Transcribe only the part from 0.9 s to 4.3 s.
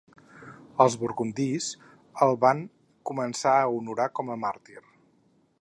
burgundis el van començar a honorar